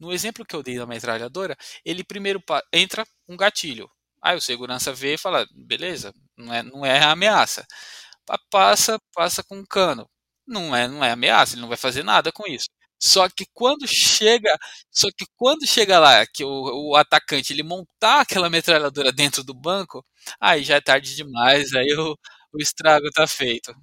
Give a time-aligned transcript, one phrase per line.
[0.00, 3.90] No exemplo que eu dei da metralhadora, ele primeiro entra um gatilho.
[4.22, 7.66] Aí o segurança vê e fala, beleza, não é, não é ameaça.
[8.50, 10.08] Passa, passa com um cano.
[10.46, 12.68] Não é, não é ameaça, ele não vai fazer nada com isso.
[13.02, 14.56] Só que quando chega,
[14.90, 19.54] só que quando chega lá que o, o, atacante ele montar aquela metralhadora dentro do
[19.54, 20.04] banco,
[20.40, 22.14] aí já é tarde demais, aí o,
[22.52, 23.74] o estrago tá feito.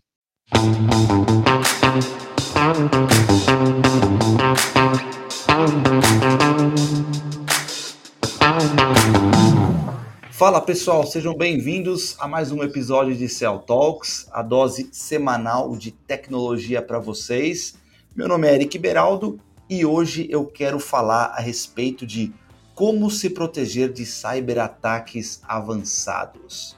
[10.37, 15.89] Fala pessoal, sejam bem-vindos a mais um episódio de Cell Talks, a dose semanal de
[15.89, 17.73] tecnologia para vocês.
[18.15, 22.31] Meu nome é Eric Beraldo e hoje eu quero falar a respeito de
[22.75, 26.77] como se proteger de cyberataques avançados.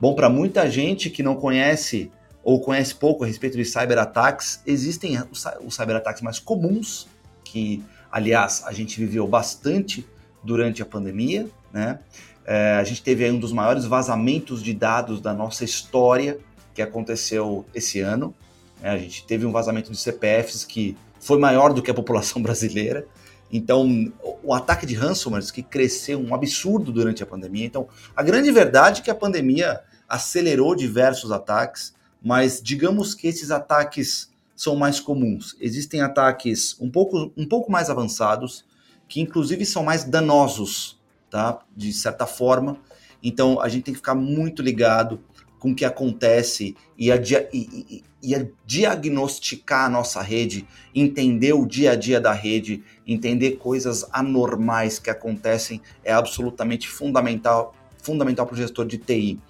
[0.00, 2.08] Bom, para muita gente que não conhece
[2.44, 7.08] ou conhece pouco a respeito de cyberataques, existem os cyberataques mais comuns,
[7.42, 10.06] que aliás a gente viveu bastante
[10.44, 11.98] durante a pandemia, né?
[12.46, 16.38] É, a gente teve um dos maiores vazamentos de dados da nossa história
[16.72, 18.32] que aconteceu esse ano.
[18.80, 22.40] É, a gente teve um vazamento de CPFs que foi maior do que a população
[22.42, 23.04] brasileira.
[23.52, 27.64] Então, o ataque de ransomware que cresceu um absurdo durante a pandemia.
[27.64, 33.50] Então, a grande verdade é que a pandemia acelerou diversos ataques, mas digamos que esses
[33.50, 35.56] ataques são mais comuns.
[35.60, 38.64] Existem ataques um pouco, um pouco mais avançados,
[39.08, 40.95] que inclusive são mais danosos
[41.30, 41.60] tá?
[41.74, 42.78] De certa forma.
[43.22, 45.20] Então a gente tem que ficar muito ligado
[45.58, 51.66] com o que acontece e a, dia, e, e, diagnosticar a nossa rede, entender o
[51.66, 58.54] dia a dia da rede, entender coisas anormais que acontecem é absolutamente fundamental fundamental para
[58.54, 59.40] o gestor de TI.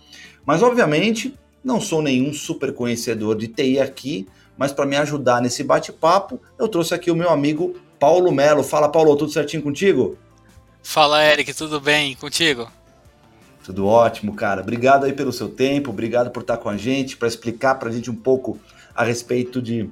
[0.47, 5.62] Mas obviamente não sou nenhum super conhecedor de TI aqui, mas para me ajudar nesse
[5.62, 8.62] bate-papo, eu trouxe aqui o meu amigo Paulo Melo.
[8.62, 10.16] Fala, Paulo, tudo certinho contigo?
[10.87, 12.70] Fala, Eric, tudo bem contigo?
[13.65, 14.62] Tudo ótimo, cara.
[14.62, 17.93] Obrigado aí pelo seu tempo, obrigado por estar com a gente, para explicar para a
[17.93, 18.56] gente um pouco
[18.94, 19.91] a respeito de,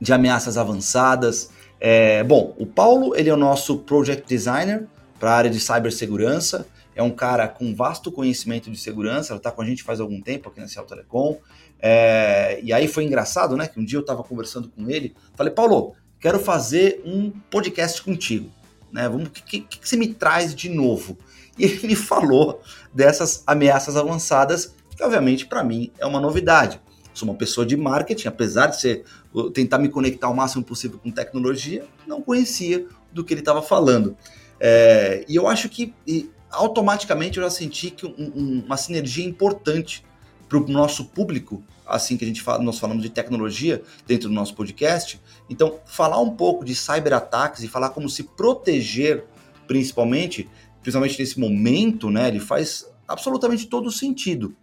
[0.00, 1.50] de ameaças avançadas.
[1.78, 4.88] É, bom, o Paulo, ele é o nosso Project Designer
[5.20, 6.66] para a área de cibersegurança.
[6.94, 10.20] É um cara com vasto conhecimento de segurança, ele está com a gente faz algum
[10.20, 11.38] tempo aqui na Ciel Telecom.
[11.78, 13.68] É, e aí foi engraçado, né?
[13.68, 18.55] Que um dia eu estava conversando com ele, falei, Paulo, quero fazer um podcast contigo
[18.96, 19.06] né?
[19.10, 21.18] Vamos, o que, que, que você me traz de novo?
[21.58, 22.62] E ele me falou
[22.92, 26.80] dessas ameaças avançadas, que obviamente para mim é uma novidade.
[27.12, 29.04] Sou uma pessoa de marketing, apesar de ser
[29.52, 34.16] tentar me conectar o máximo possível com tecnologia, não conhecia do que ele estava falando.
[34.58, 39.26] É, e eu acho que e, automaticamente eu já senti que um, um, uma sinergia
[39.26, 40.02] importante
[40.48, 44.34] para o nosso público assim que a gente fala, nós falamos de tecnologia dentro do
[44.34, 45.20] nosso podcast.
[45.48, 49.24] Então, falar um pouco de cyberataques e falar como se proteger,
[49.66, 50.48] principalmente,
[50.82, 52.28] principalmente nesse momento, né?
[52.28, 54.54] Ele faz absolutamente todo sentido.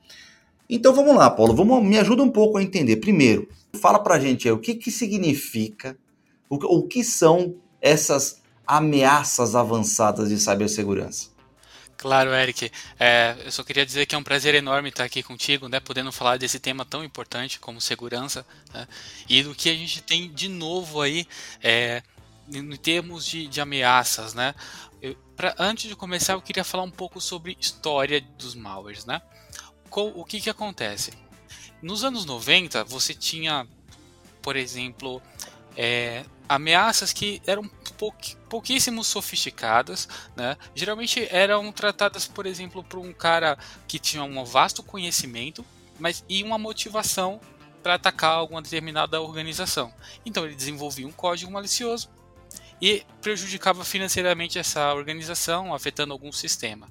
[0.69, 2.97] Então vamos lá, Paulo, vamos, me ajuda um pouco a entender.
[2.97, 3.47] Primeiro,
[3.79, 5.97] fala pra gente aí, o que, que significa,
[6.49, 11.32] o, o que são essas ameaças avançadas de cibersegurança?
[11.97, 12.71] Claro, Eric.
[12.99, 16.11] É, eu só queria dizer que é um prazer enorme estar aqui contigo, né, podendo
[16.11, 18.87] falar desse tema tão importante como segurança né,
[19.29, 21.25] e do que a gente tem de novo aí
[21.61, 22.03] é,
[22.51, 24.53] em termos de, de ameaças, né.
[25.01, 29.21] Eu, pra, antes de começar, eu queria falar um pouco sobre história dos malwares, né.
[29.89, 31.11] o que que acontece?
[31.81, 33.67] Nos anos 90, você tinha,
[34.41, 35.21] por exemplo,
[35.75, 37.69] é, ameaças que eram
[38.49, 40.57] pouquíssimo sofisticadas, né?
[40.75, 43.57] Geralmente eram tratadas, por exemplo, por um cara
[43.87, 45.65] que tinha um vasto conhecimento,
[45.99, 47.39] mas e uma motivação
[47.81, 49.93] para atacar alguma determinada organização.
[50.25, 52.09] Então ele desenvolvia um código malicioso
[52.81, 56.89] e prejudicava financeiramente essa organização, afetando algum sistema.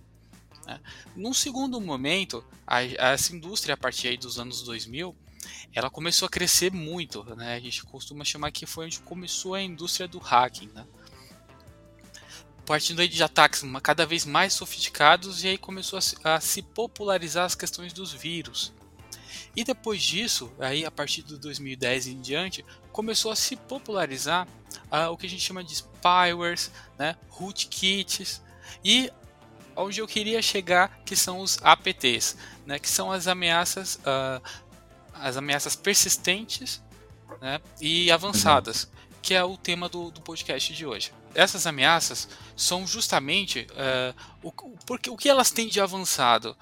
[0.66, 0.80] Né?
[1.16, 2.44] Num segundo momento,
[2.98, 5.14] essa indústria, a partir dos anos 2000,
[5.74, 7.54] ela começou a crescer muito, né?
[7.54, 10.86] A gente costuma chamar que foi onde começou a indústria do hacking, né?
[12.66, 17.54] Partindo aí de ataques cada vez mais sofisticados e aí começou a se, popularizar as
[17.54, 18.72] questões dos vírus.
[19.56, 24.46] E depois disso, aí a partir de 2010 em diante, começou a se popularizar
[24.90, 28.40] uh, o que a gente chama de spywares, né, rootkits
[28.84, 29.10] e
[29.76, 32.36] onde eu queria chegar que são os APTs,
[32.66, 34.42] né, que são as ameaças uh,
[35.14, 36.82] as ameaças persistentes
[37.40, 41.12] né, e avançadas, que é o tema do, do podcast de hoje.
[41.34, 44.52] Essas ameaças são justamente uh, o,
[44.86, 46.56] porque, o que elas têm de avançado.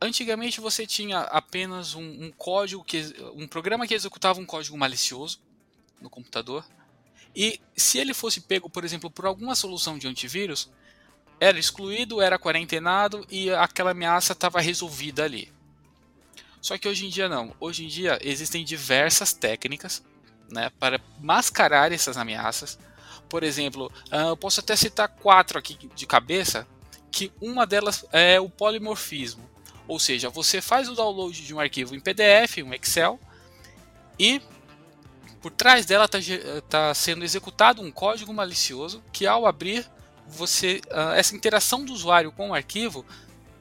[0.00, 5.40] Antigamente você tinha apenas um, um código que um programa que executava um código malicioso
[6.00, 6.64] no computador
[7.34, 10.70] E se ele fosse pego, por exemplo, por alguma solução de antivírus,
[11.40, 15.52] era excluído, era quarentenado e aquela ameaça estava resolvida ali.
[16.64, 17.54] Só que hoje em dia não.
[17.60, 20.02] Hoje em dia existem diversas técnicas
[20.50, 22.78] né, para mascarar essas ameaças.
[23.28, 26.66] Por exemplo, ah, eu posso até citar quatro aqui de cabeça,
[27.12, 29.46] que uma delas é o polimorfismo.
[29.86, 33.20] Ou seja, você faz o download de um arquivo em PDF, um Excel,
[34.18, 34.40] e
[35.42, 36.18] por trás dela está
[36.66, 39.86] tá sendo executado um código malicioso que ao abrir
[40.26, 43.04] você uh, essa interação do usuário com o arquivo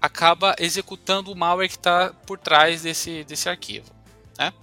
[0.04, 3.90] acaba executando o malware que está por trás desse, desse arquivo.
[4.38, 4.54] Né?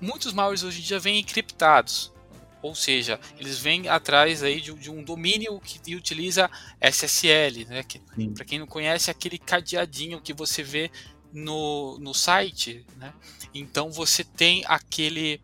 [0.00, 2.10] Muitos malwares hoje em dia vêm encriptados,
[2.62, 6.50] ou seja, eles vêm atrás aí de, de um domínio que utiliza
[6.80, 7.82] SSL, né?
[7.82, 8.00] Que,
[8.34, 10.90] para quem não conhece, é aquele cadeadinho que você vê
[11.30, 13.12] no, no site, né?
[13.52, 15.42] Então você tem aquele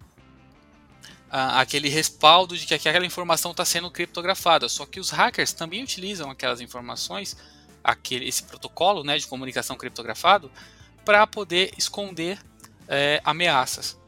[1.31, 4.69] aquele respaldo de que aquela informação está sendo criptografada.
[4.69, 7.37] Só que os hackers também utilizam aquelas informações,
[7.83, 10.51] aquele, esse protocolo né, de comunicação criptografado,
[11.05, 12.39] para poder esconder
[12.89, 13.99] é, ameaças.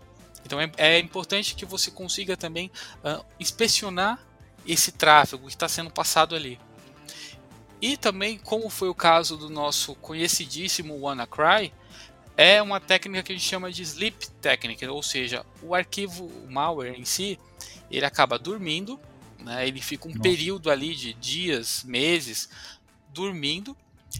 [0.44, 2.70] Então é, é, importante que você consiga também
[3.04, 4.18] uh, inspecionar
[4.66, 6.58] esse tráfego que está sendo passado ali.
[7.80, 11.72] E também, como foi o caso do nosso conhecidíssimo WannaCry,
[12.36, 16.50] é uma técnica que a gente chama de sleep technique, ou seja, o arquivo o
[16.50, 17.38] malware em si,
[17.90, 19.00] ele acaba dormindo,
[19.38, 20.22] né, ele fica um Nossa.
[20.22, 22.48] período ali de dias, meses,
[23.12, 23.76] dormindo,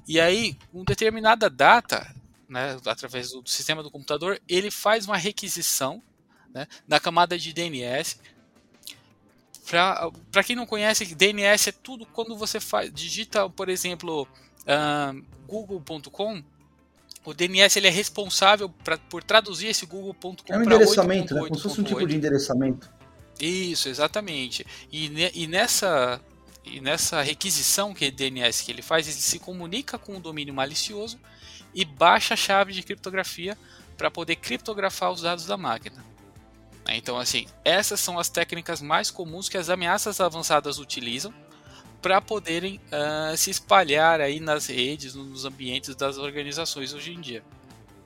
[0.06, 2.15] e aí, com determinada data,
[2.49, 6.03] né, através do sistema do computador, ele faz uma requisição
[6.55, 8.19] né, na camada de DNS.
[10.31, 14.27] Para quem não conhece, DNS é tudo quando você faz, digita, por exemplo,
[14.62, 16.43] uh, google.com,
[17.25, 21.35] o DNS ele é responsável pra, por traduzir esse google.com É um endereçamento, 8.
[21.35, 21.41] né?
[21.49, 22.91] Como se fosse um tipo de endereçamento.
[23.41, 24.67] Isso, exatamente.
[24.91, 26.21] E, e, nessa,
[26.64, 30.55] e nessa requisição que é DNS que ele faz, ele se comunica com o domínio
[30.55, 31.19] malicioso
[31.75, 33.56] e baixa a chave de criptografia
[33.97, 36.05] para poder criptografar os dados da máquina.
[36.88, 41.32] Então, assim, essas são as técnicas mais comuns que as ameaças avançadas utilizam
[42.00, 47.43] para poderem uh, se espalhar aí nas redes, nos ambientes das organizações hoje em dia.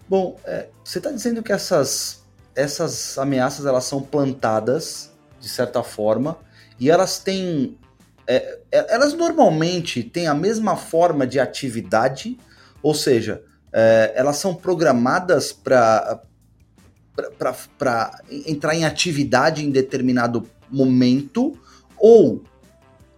[0.07, 2.25] Bom, é, você está dizendo que essas,
[2.55, 5.11] essas ameaças elas são plantadas
[5.41, 6.39] de certa forma
[6.79, 7.79] e elas têm
[8.27, 12.39] é, é elas normalmente têm a mesma forma de atividade,
[12.83, 13.43] ou seja,
[13.73, 16.21] é, elas são programadas para
[18.47, 21.59] entrar em atividade em determinado momento
[21.99, 22.43] ou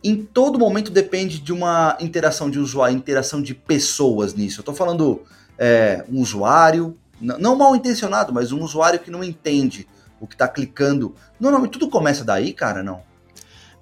[0.03, 4.61] em todo momento depende de uma interação de usuário, interação de pessoas nisso.
[4.61, 5.23] Eu estou falando
[5.59, 9.89] é, um usuário, não mal intencionado, mas um usuário que não entende
[10.21, 11.15] o que está clicando.
[11.39, 13.03] Normalmente tudo começa daí, cara, não?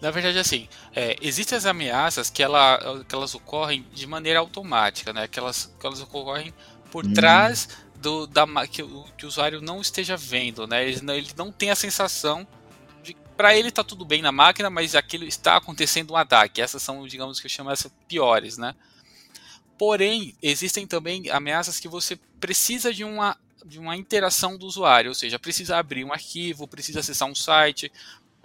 [0.00, 5.12] Na verdade, assim, é, existem as ameaças que, ela, que elas ocorrem de maneira automática,
[5.12, 5.26] né?
[5.26, 6.52] Que elas, que elas ocorrem
[6.90, 7.12] por hum.
[7.14, 8.82] trás do, da, que,
[9.16, 10.86] que o usuário não esteja vendo, né?
[10.86, 12.46] Ele, ele não tem a sensação
[13.36, 16.62] para ele tá tudo bem na máquina, mas aquilo está acontecendo um ataque.
[16.62, 18.74] Essas são, digamos que eu chamo essas piores, né?
[19.78, 25.14] Porém, existem também ameaças que você precisa de uma, de uma interação do usuário, ou
[25.14, 27.92] seja, precisa abrir um arquivo, precisa acessar um site,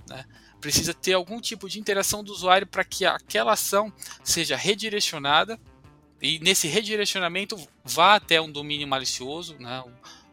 [0.09, 0.25] né?
[0.61, 3.91] Precisa ter algum tipo de interação do usuário para que aquela ação
[4.23, 5.59] seja redirecionada
[6.21, 9.83] e nesse redirecionamento vá até um domínio malicioso, né?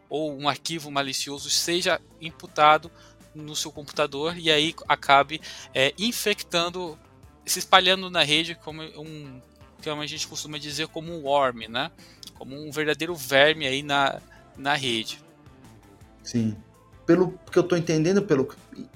[0.07, 2.91] ou um arquivo malicioso seja imputado
[3.33, 5.41] no seu computador e aí acabe
[5.73, 6.97] é, infectando,
[7.45, 9.41] se espalhando na rede como um,
[9.83, 11.91] como a gente costuma dizer, como um worm, né?
[12.35, 14.19] Como um verdadeiro verme aí na,
[14.57, 15.23] na rede.
[16.23, 16.55] Sim.
[17.05, 18.49] Pelo que eu estou entendendo, pelo,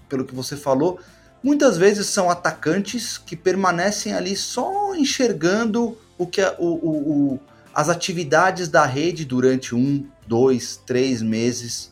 [0.09, 0.99] pelo que você falou,
[1.43, 7.39] muitas vezes são atacantes que permanecem ali só enxergando o que a, o, o, o,
[7.73, 11.91] as atividades da rede durante um, dois, três meses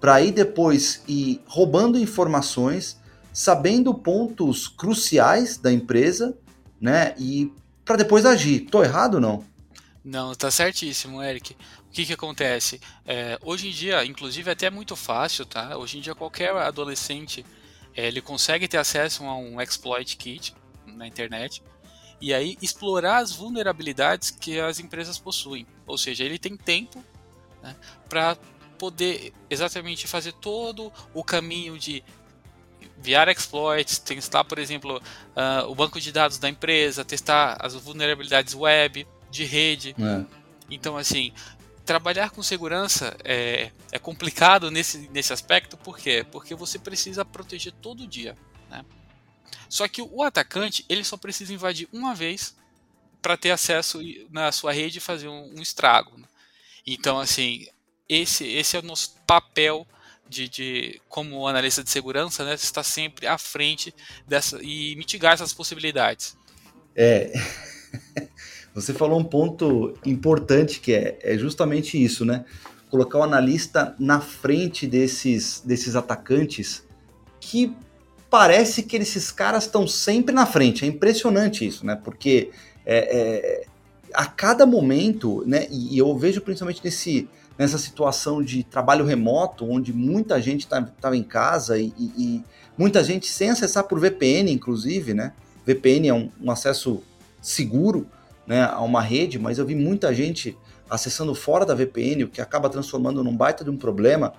[0.00, 2.98] para ir depois ir roubando informações,
[3.32, 6.36] sabendo pontos cruciais da empresa,
[6.80, 7.14] né?
[7.18, 7.52] E
[7.84, 8.60] para depois agir.
[8.70, 9.44] Tô errado não?
[10.04, 11.54] Não, tá certíssimo, Eric.
[11.88, 12.80] O que que acontece?
[13.04, 15.76] É, hoje em dia, inclusive, é até muito fácil, tá?
[15.76, 17.44] Hoje em dia, qualquer adolescente
[17.96, 20.54] ele consegue ter acesso a um exploit kit
[20.86, 21.62] na internet
[22.20, 25.66] e aí explorar as vulnerabilidades que as empresas possuem.
[25.86, 27.02] Ou seja, ele tem tempo
[27.62, 27.74] né,
[28.08, 28.36] para
[28.78, 32.02] poder exatamente fazer todo o caminho de
[32.98, 38.54] enviar exploits, testar, por exemplo, uh, o banco de dados da empresa, testar as vulnerabilidades
[38.54, 39.94] web, de rede.
[39.98, 40.24] É.
[40.70, 41.32] Então, assim,
[41.86, 46.26] trabalhar com segurança é, é complicado nesse, nesse aspecto, por quê?
[46.30, 48.36] Porque você precisa proteger todo dia.
[48.68, 48.84] Né?
[49.68, 52.56] Só que o atacante ele só precisa invadir uma vez
[53.22, 54.00] para ter acesso
[54.30, 56.18] na sua rede e fazer um, um estrago.
[56.18, 56.26] Né?
[56.84, 57.66] Então, assim,
[58.08, 59.86] esse, esse é o nosso papel
[60.28, 63.94] de, de, como analista de segurança, né, estar sempre à frente
[64.26, 66.36] dessa e mitigar essas possibilidades.
[66.96, 67.32] É,
[68.76, 72.44] você falou um ponto importante que é, é justamente isso, né?
[72.90, 76.84] Colocar o analista na frente desses, desses atacantes
[77.40, 77.74] que
[78.28, 80.84] parece que esses caras estão sempre na frente.
[80.84, 81.96] É impressionante isso, né?
[81.96, 82.50] Porque
[82.84, 83.66] é, é,
[84.12, 85.66] a cada momento, né?
[85.70, 87.26] E eu vejo principalmente nesse
[87.58, 92.44] nessa situação de trabalho remoto, onde muita gente estava tá, em casa e, e, e,
[92.76, 95.32] muita gente sem acessar por VPN, inclusive, né?
[95.64, 97.02] VPN é um, um, acesso
[97.40, 98.06] seguro
[98.46, 100.56] né, a uma rede, mas eu vi muita gente
[100.88, 104.32] acessando fora da VPN, o que acaba transformando num baita de um problema.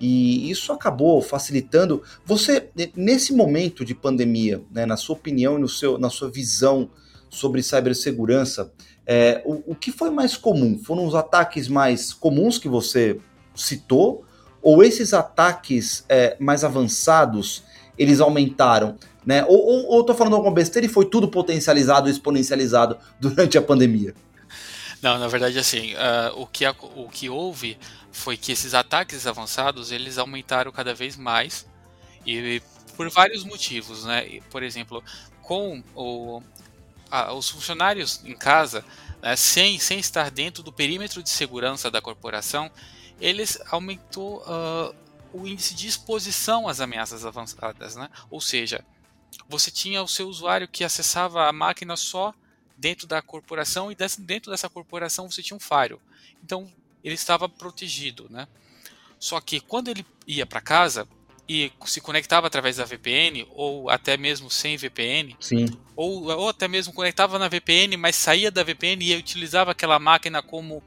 [0.00, 2.02] E isso acabou facilitando.
[2.26, 6.90] Você, nesse momento de pandemia, né, na sua opinião e no seu, na sua visão
[7.30, 8.72] sobre cibersegurança,
[9.06, 10.78] é, o, o que foi mais comum?
[10.78, 13.18] Foram os ataques mais comuns que você
[13.54, 14.24] citou?
[14.62, 17.64] Ou esses ataques é, mais avançados,
[17.98, 18.96] eles aumentaram?
[19.24, 19.44] Né?
[19.44, 24.14] Ou, ou, ou tô falando alguma besteira e foi tudo potencializado, exponencializado durante a pandemia?
[25.00, 27.78] Não, na verdade, assim, uh, o, que, o que houve
[28.10, 31.66] foi que esses ataques avançados, eles aumentaram cada vez mais
[32.26, 32.62] e
[32.96, 34.40] por vários motivos, né?
[34.50, 35.02] Por exemplo,
[35.42, 36.42] com o,
[37.36, 38.84] os funcionários em casa,
[39.20, 42.70] né, sem, sem estar dentro do perímetro de segurança da corporação,
[43.20, 44.94] eles aumentou uh,
[45.32, 48.08] o índice de exposição às ameaças avançadas, né?
[48.30, 48.84] Ou seja,
[49.48, 52.34] você tinha o seu usuário que acessava a máquina só
[52.76, 56.02] dentro da corporação e dentro dessa corporação você tinha um firewall.
[56.42, 56.70] Então
[57.02, 58.48] ele estava protegido, né?
[59.18, 61.08] Só que quando ele ia para casa,
[61.48, 65.66] e se conectava através da VPN, ou até mesmo sem VPN, Sim.
[65.94, 70.42] Ou, ou até mesmo conectava na VPN, mas saía da VPN e utilizava aquela máquina
[70.42, 70.82] como,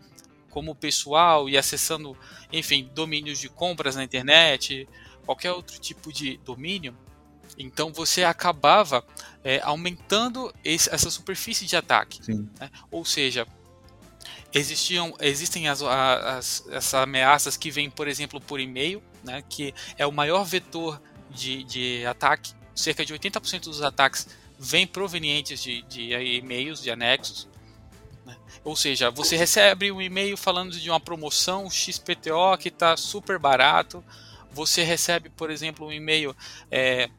[0.49, 2.17] como pessoal e acessando,
[2.51, 4.87] enfim, domínios de compras na internet,
[5.25, 6.97] qualquer outro tipo de domínio,
[7.57, 9.03] então você acabava
[9.43, 12.19] é, aumentando esse, essa superfície de ataque.
[12.31, 12.69] Né?
[12.91, 13.47] Ou seja,
[14.53, 20.05] existiam, existem as, as, essas ameaças que vêm, por exemplo, por e-mail, né, que é
[20.05, 22.53] o maior vetor de, de ataque.
[22.75, 24.27] Cerca de 80% dos ataques
[24.59, 27.47] vêm provenientes de, de e-mails, de anexos.
[28.25, 28.35] Né?
[28.63, 34.03] Ou seja, você recebe um e-mail falando de uma promoção XPTO que está super barato.
[34.51, 36.35] Você recebe, por exemplo, um e-mail
[36.71, 37.09] é,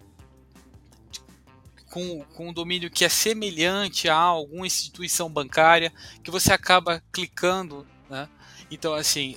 [1.90, 5.92] com, com um domínio que é semelhante a alguma instituição bancária,
[6.23, 7.87] que você acaba clicando.
[8.09, 8.28] Né?
[8.71, 9.37] Então, assim,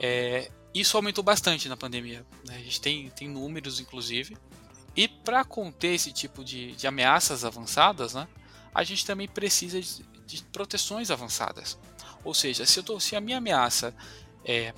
[0.00, 2.26] é, isso aumentou bastante na pandemia.
[2.46, 2.56] Né?
[2.56, 4.36] A gente tem, tem números, inclusive.
[4.96, 8.28] E para conter esse tipo de, de ameaças avançadas, né,
[8.72, 11.78] a gente também precisa de, de proteções avançadas.
[12.22, 13.94] Ou seja, se, tô, se a minha ameaça
[14.44, 14.72] é,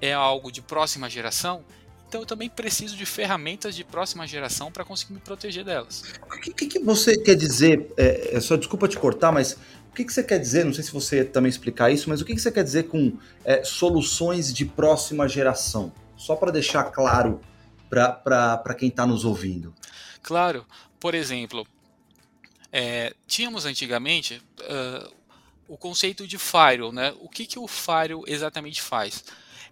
[0.00, 1.64] é algo de próxima geração,
[2.08, 6.04] então eu também preciso de ferramentas de próxima geração para conseguir me proteger delas.
[6.22, 7.92] O que, que você quer dizer?
[7.98, 9.52] É, é, só desculpa te cortar, mas
[9.90, 10.64] o que, que você quer dizer?
[10.64, 13.18] Não sei se você também explicar isso, mas o que, que você quer dizer com
[13.44, 15.92] é, soluções de próxima geração?
[16.16, 17.40] Só para deixar claro
[17.90, 19.74] para quem está nos ouvindo.
[20.22, 20.64] Claro,
[20.98, 21.66] por exemplo,
[22.72, 25.12] é, tínhamos antigamente uh,
[25.66, 27.14] o conceito de firewall, né?
[27.20, 29.24] O que, que o firewall exatamente faz?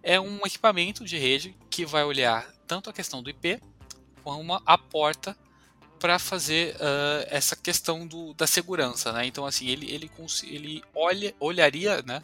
[0.06, 3.60] É um equipamento de rede que vai olhar tanto a questão do IP
[4.22, 5.36] como a porta
[5.98, 9.26] para fazer uh, essa questão do, da segurança, né?
[9.26, 10.08] Então assim ele ele,
[10.44, 12.22] ele olha, olharia, né?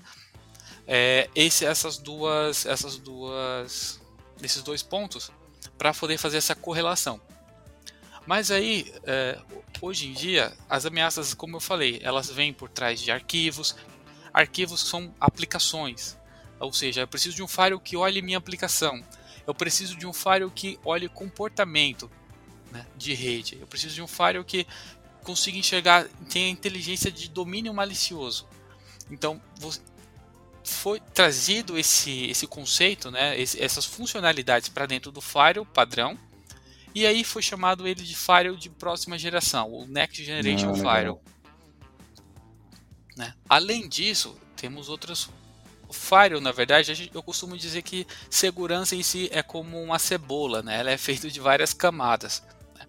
[0.86, 4.00] É, esse, essas duas essas duas
[4.40, 5.32] esses dois pontos
[5.76, 7.20] para poder fazer essa correlação.
[8.24, 9.40] Mas aí é,
[9.80, 13.74] hoje em dia as ameaças, como eu falei, elas vêm por trás de arquivos.
[14.32, 16.16] Arquivos são aplicações,
[16.62, 19.02] ou seja, eu preciso de um firewall que olhe minha aplicação.
[19.46, 22.10] Eu preciso de um firewall que olhe comportamento
[22.70, 23.58] né, de rede.
[23.60, 24.66] Eu preciso de um firewall que
[25.22, 28.48] consiga enxergar, tenha inteligência de domínio malicioso.
[29.10, 29.40] Então,
[30.64, 36.18] foi trazido esse, esse conceito, né, esse, essas funcionalidades para dentro do firewall padrão,
[36.94, 41.22] e aí foi chamado ele de firewall de próxima geração, o Next Generation ah, Firewall.
[43.16, 43.34] Né?
[43.48, 45.28] Além disso, temos outras
[45.92, 50.80] firewall, na verdade, eu costumo dizer que segurança em si é como uma cebola, né?
[50.80, 52.42] Ela é feita de várias camadas.
[52.74, 52.86] Né?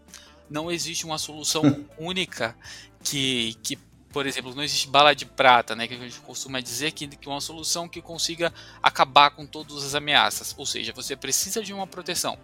[0.49, 1.63] Não existe uma solução
[1.97, 2.55] única
[3.03, 3.77] que, que,
[4.11, 5.87] por exemplo, não existe bala de prata, né?
[5.87, 9.95] Que a gente costuma dizer que, que uma solução que consiga acabar com todas as
[9.95, 10.53] ameaças.
[10.57, 12.37] Ou seja, você precisa de uma proteção.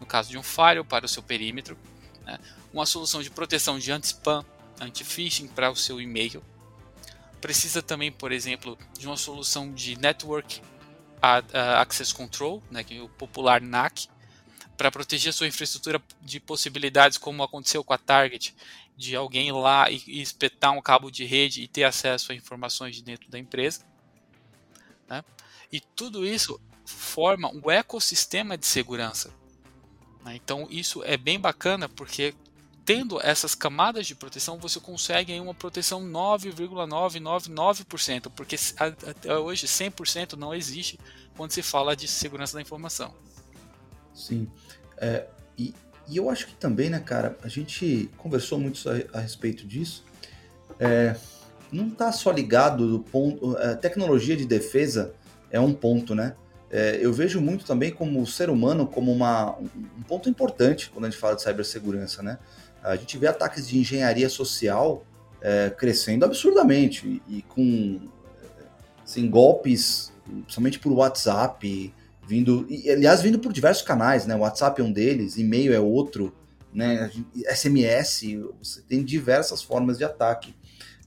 [0.00, 1.76] No caso de um firewall para o seu perímetro,
[2.24, 2.38] né?
[2.72, 4.44] uma solução de proteção de anti-spam,
[4.80, 6.42] anti-phishing para o seu e-mail.
[7.40, 10.60] Precisa também, por exemplo, de uma solução de Network
[11.80, 14.08] Access Control, né, que é o popular NAC,
[14.76, 18.54] para proteger sua infraestrutura de possibilidades como aconteceu com a Target,
[18.96, 22.96] de alguém lá e, e espetar um cabo de rede e ter acesso a informações
[22.96, 23.84] de dentro da empresa.
[25.08, 25.24] Né?
[25.70, 29.32] E tudo isso forma um ecossistema de segurança.
[30.24, 30.36] Né?
[30.36, 32.34] Então isso é bem bacana porque
[32.86, 40.54] tendo essas camadas de proteção você consegue uma proteção 9,999%, porque até hoje 100% não
[40.54, 40.98] existe
[41.36, 43.12] quando se fala de segurança da informação.
[44.14, 44.48] Sim.
[44.96, 45.26] É,
[45.58, 45.74] e,
[46.08, 50.04] e, eu acho que também, né, cara, a gente conversou muito a, a respeito disso.
[50.78, 51.16] É,
[51.72, 53.56] não está só ligado do ponto.
[53.58, 55.12] A tecnologia de defesa
[55.50, 56.36] é um ponto, né?
[56.70, 61.04] É, eu vejo muito também como o ser humano como uma, um ponto importante quando
[61.04, 62.38] a gente fala de cibersegurança, né?
[62.86, 65.04] A gente vê ataques de engenharia social
[65.40, 68.00] é, crescendo absurdamente e, e com
[69.04, 71.92] assim, golpes, principalmente por WhatsApp,
[72.26, 74.34] vindo, e, aliás, vindo por diversos canais, né?
[74.36, 76.34] WhatsApp é um deles, e-mail é outro,
[76.72, 77.10] né?
[77.48, 78.22] SMS,
[78.62, 80.54] você tem diversas formas de ataque.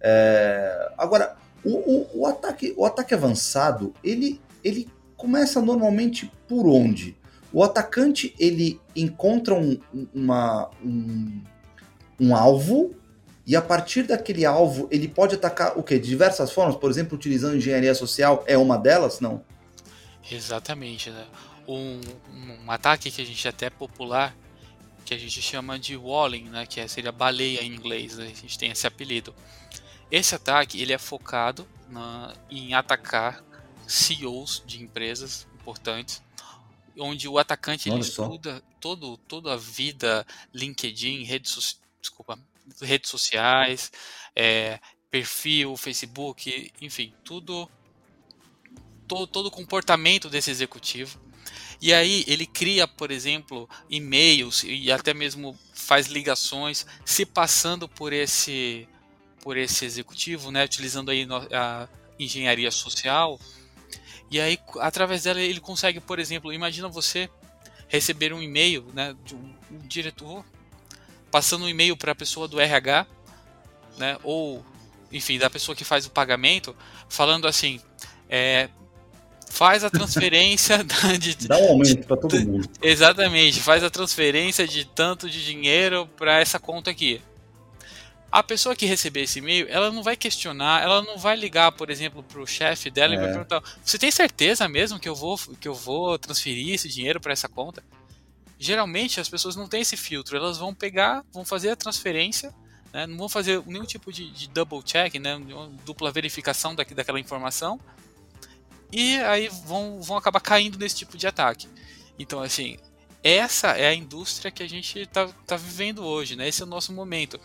[0.01, 7.17] É, agora, o, o, o, ataque, o ataque avançado, ele, ele começa normalmente por onde?
[7.51, 9.79] O atacante ele encontra um,
[10.13, 11.41] uma, um,
[12.19, 12.95] um alvo
[13.45, 15.97] e a partir daquele alvo ele pode atacar o que?
[15.97, 19.19] De diversas formas, por exemplo, utilizando engenharia social é uma delas?
[19.19, 19.43] Não.
[20.29, 21.09] Exatamente.
[21.09, 21.25] Né?
[21.67, 21.99] Um,
[22.63, 24.35] um ataque que a gente até é popular,
[25.03, 26.65] que a gente chama de walling, né?
[26.65, 28.25] que é, seria baleia em inglês, né?
[28.25, 29.33] a gente tem esse apelido.
[30.11, 33.43] Esse ataque ele é focado na, em atacar
[33.87, 36.21] CEOs de empresas importantes,
[36.99, 42.39] onde o atacante ele estuda todo, toda a vida, LinkedIn, redes, desculpa,
[42.81, 43.91] redes sociais,
[44.35, 44.79] é,
[45.09, 47.69] perfil, Facebook, enfim, tudo,
[49.07, 51.19] todo, todo o comportamento desse executivo.
[51.81, 58.13] E aí ele cria, por exemplo, e-mails e até mesmo faz ligações, se passando por
[58.13, 58.87] esse
[59.41, 61.87] por esse executivo, né, utilizando aí a
[62.19, 63.39] engenharia social
[64.31, 67.29] e aí, através dela, ele consegue, por exemplo, imagina você
[67.87, 70.45] receber um e-mail né, de um, um diretor
[71.31, 73.05] passando um e-mail para a pessoa do RH,
[73.97, 74.63] né, ou,
[75.11, 76.75] enfim, da pessoa que faz o pagamento,
[77.07, 77.79] falando assim:
[78.29, 78.69] é,
[79.49, 80.83] faz a transferência
[81.19, 81.47] de.
[81.47, 82.69] Dá um aumento para todo mundo.
[82.81, 87.21] Exatamente, faz a transferência de tanto de dinheiro para essa conta aqui
[88.31, 91.89] a pessoa que receber esse e-mail, ela não vai questionar, ela não vai ligar, por
[91.89, 93.17] exemplo, para o chefe dela é.
[93.17, 96.87] e vai perguntar: "Você tem certeza mesmo que eu vou que eu vou transferir esse
[96.87, 97.83] dinheiro para essa conta?"
[98.61, 102.53] Geralmente as pessoas não têm esse filtro, elas vão pegar, vão fazer a transferência,
[102.91, 105.39] né, não vão fazer nenhum tipo de, de double check, né,
[105.85, 107.79] dupla verificação daqui, daquela informação,
[108.91, 111.69] e aí vão, vão acabar caindo nesse tipo de ataque.
[112.17, 112.77] Então, assim,
[113.23, 116.47] essa é a indústria que a gente está tá vivendo hoje, né?
[116.47, 117.39] Esse é o nosso momento.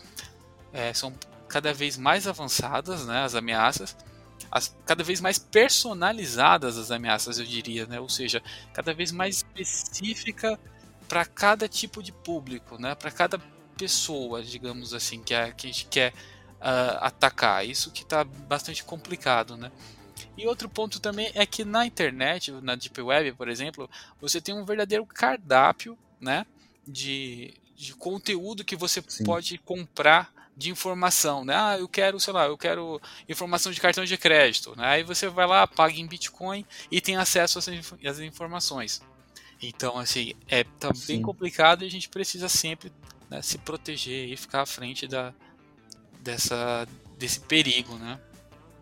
[0.73, 1.15] É, são
[1.49, 3.97] cada vez mais avançadas, né, as ameaças,
[4.51, 9.37] as, cada vez mais personalizadas as ameaças, eu diria, né, ou seja, cada vez mais
[9.37, 10.59] específica
[11.15, 13.39] para cada tipo de público, né, para cada
[13.79, 16.13] pessoa, digamos assim, que a, que a gente quer
[16.61, 17.65] uh, atacar.
[17.65, 19.71] Isso que está bastante complicado, né.
[20.37, 23.89] E outro ponto também é que na internet, na Deep Web, por exemplo,
[24.21, 26.45] você tem um verdadeiro cardápio, né,
[26.85, 29.23] de, de conteúdo que você Sim.
[29.23, 31.55] pode comprar de informação, né?
[31.57, 34.87] Ah, eu quero, sei lá, eu quero informação de cartão de crédito, né?
[34.87, 39.01] Aí você vai lá, paga em Bitcoin e tem acesso às informações.
[39.69, 42.93] Então, assim, é tá bem complicado e a gente precisa sempre
[43.31, 45.33] né, se proteger e ficar à frente da,
[46.21, 46.87] dessa,
[47.19, 48.19] desse perigo, né?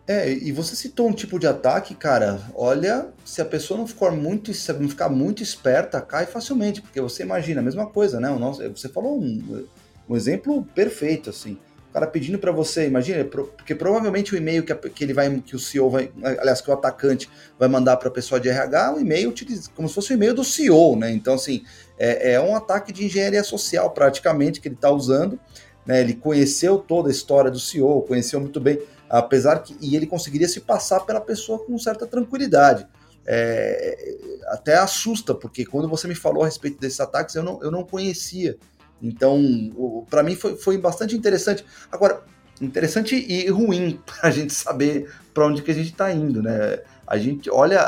[0.05, 2.41] É, e você citou um tipo de ataque, cara.
[2.53, 7.23] Olha, se a pessoa não ficar muito, não ficar muito esperta, cai facilmente, porque você
[7.23, 8.29] imagina a mesma coisa, né?
[8.29, 9.65] O nosso, você falou um,
[10.09, 11.57] um exemplo perfeito, assim.
[11.93, 15.55] O cara pedindo para você, imagina, porque provavelmente o e-mail que, que ele vai, que
[15.55, 17.29] o CEO vai, aliás, que o atacante
[17.59, 19.31] vai mandar para a pessoa de RH, o e-mail
[19.75, 21.11] como se fosse o e-mail do CEO, né?
[21.11, 21.63] Então, assim,
[21.99, 25.39] é, é um ataque de engenharia social, praticamente, que ele está usando.
[25.85, 26.01] Né?
[26.01, 29.77] Ele conheceu toda a história do CEO, conheceu muito bem, apesar que.
[29.79, 32.87] E ele conseguiria se passar pela pessoa com certa tranquilidade.
[33.23, 34.15] É,
[34.47, 37.83] até assusta, porque quando você me falou a respeito desses ataques, eu não, eu não
[37.83, 38.57] conhecia.
[39.03, 41.65] Então, para mim foi, foi bastante interessante.
[41.91, 42.23] Agora,
[42.61, 46.79] interessante e ruim para a gente saber para onde que a gente está indo, né?
[47.05, 47.81] A gente olha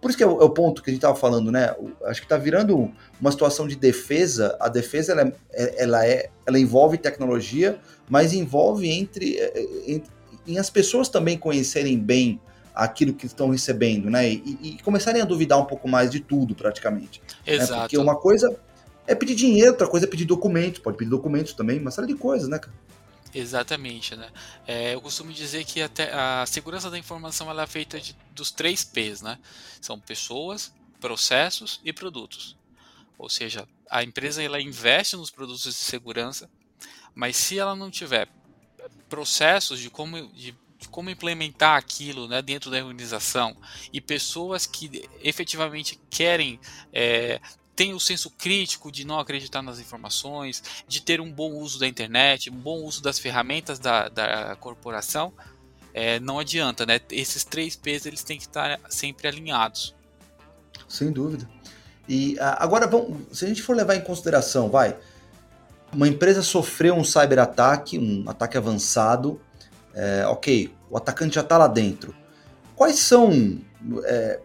[0.00, 1.74] Por isso que é o, é o ponto que a gente estava falando, né?
[2.04, 4.56] acho que está virando uma situação de defesa.
[4.60, 10.10] A defesa ela é, ela é, ela envolve tecnologia, mas envolve entre, é, entre
[10.46, 12.40] em as pessoas também conhecerem bem
[12.74, 14.30] aquilo que estão recebendo, né?
[14.30, 17.20] E, e, começarem a duvidar um pouco mais de tudo, praticamente.
[17.44, 17.72] Exato.
[17.72, 17.80] Né?
[17.80, 18.56] Porque uma coisa
[19.08, 22.14] é pedir dinheiro, outra coisa é pedir documentos, pode pedir documentos também, uma série de
[22.14, 22.74] coisas, né, cara?
[23.34, 24.30] Exatamente, né?
[24.66, 28.50] É, eu costumo dizer que até a segurança da informação ela é feita de, dos
[28.50, 29.38] três P's, né?
[29.80, 32.56] São pessoas, processos e produtos.
[33.18, 36.48] Ou seja, a empresa ela investe nos produtos de segurança,
[37.14, 38.28] mas se ela não tiver
[39.08, 43.56] processos de como, de, de como implementar aquilo né, dentro da organização
[43.92, 46.60] e pessoas que efetivamente querem
[46.92, 47.40] é,
[47.78, 51.86] tem o senso crítico de não acreditar nas informações, de ter um bom uso da
[51.86, 55.32] internet, um bom uso das ferramentas da, da corporação,
[55.94, 57.00] é, não adianta, né?
[57.08, 59.94] Esses três P's eles têm que estar sempre alinhados.
[60.88, 61.48] Sem dúvida.
[62.08, 64.96] E agora, vamos, se a gente for levar em consideração, vai,
[65.92, 69.40] uma empresa sofreu um cyberataque, um ataque avançado,
[69.94, 72.12] é, ok, o atacante já está lá dentro.
[72.74, 73.60] Quais são,
[74.02, 74.40] é,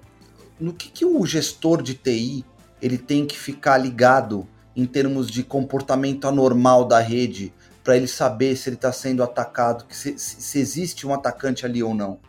[0.59, 2.45] no que, que o gestor de TI
[2.83, 8.57] ele tem que ficar ligado em termos de comportamento anormal da rede para ele saber
[8.57, 12.19] se ele está sendo atacado, se, se, existe um atacante ali ou não.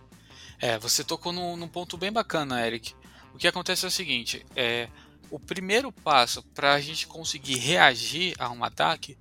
[0.61, 2.95] É, você tocou num, num ponto bem bacana, Eric.
[3.35, 4.89] O que acontece é o seguinte: é,
[5.29, 9.19] o primeiro passo para a gente conseguir reagir a um ataque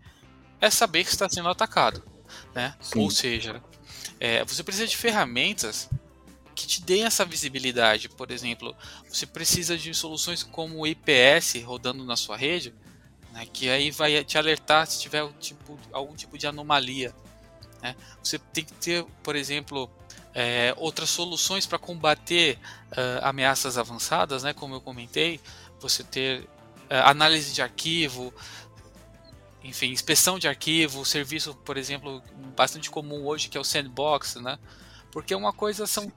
[0.62, 2.04] é saber que está sendo atacado,
[2.54, 2.76] né?
[2.96, 3.60] Ou seja,
[4.20, 5.90] é, você precisa de ferramentas
[6.54, 8.10] que te deem essa visibilidade.
[8.10, 8.76] Por exemplo,
[9.08, 12.74] você precisa de soluções como o IPS rodando na sua rede,
[13.32, 17.14] né, que aí vai te alertar se tiver tipo, algum tipo de anomalia.
[17.82, 17.96] Né?
[18.24, 19.90] Você tem que ter, por exemplo,
[20.34, 22.58] é, outras soluções para combater
[22.92, 25.40] uh, ameaças avançadas, né, como eu comentei.
[25.80, 28.34] Você ter uh, análise de arquivo,
[29.64, 32.22] enfim, inspeção de arquivo, serviço, por exemplo,
[32.56, 34.60] bastante comum hoje que é o sandbox, né?
[35.12, 36.12] Porque uma coisa são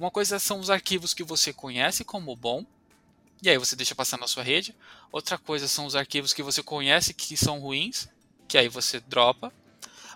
[0.00, 2.64] uma coisa são os arquivos que você conhece como bom,
[3.42, 4.74] e aí você deixa passar na sua rede.
[5.12, 8.08] Outra coisa são os arquivos que você conhece que são ruins,
[8.48, 9.52] que aí você dropa.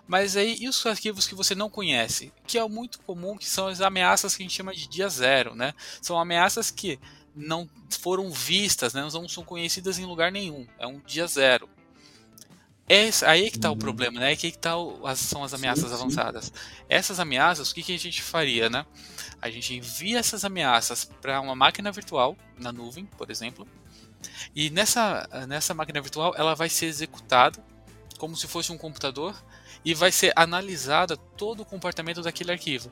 [0.07, 2.31] Mas aí, e os arquivos que você não conhece?
[2.45, 5.55] Que é muito comum, que são as ameaças que a gente chama de dia zero,
[5.55, 5.73] né?
[6.01, 6.99] São ameaças que
[7.35, 7.69] não
[7.99, 9.01] foram vistas, né?
[9.01, 10.67] não são conhecidas em lugar nenhum.
[10.79, 11.67] É um dia zero.
[12.87, 13.75] É aí que está uhum.
[13.75, 14.31] o problema, né?
[14.31, 16.45] Aqui que tá o, as, são as ameaças sim, avançadas.
[16.45, 16.51] Sim.
[16.87, 18.85] Essas ameaças, o que, que a gente faria, né?
[19.45, 23.67] A gente envia essas ameaças para uma máquina virtual, na nuvem, por exemplo,
[24.55, 27.63] e nessa, nessa máquina virtual ela vai ser executada
[28.17, 29.35] como se fosse um computador
[29.85, 32.91] e vai ser analisada todo o comportamento daquele arquivo.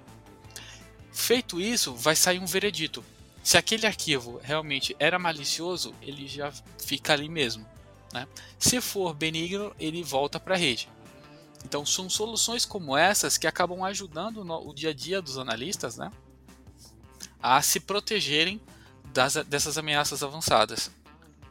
[1.12, 3.04] Feito isso, vai sair um veredito.
[3.44, 7.66] Se aquele arquivo realmente era malicioso, ele já fica ali mesmo.
[8.13, 8.28] Né?
[8.60, 10.88] Se for benigno, ele volta para a rede.
[11.66, 16.12] Então são soluções como essas que acabam ajudando o dia a dia dos analistas né?
[17.43, 18.62] A se protegerem
[19.13, 20.89] das, dessas ameaças avançadas.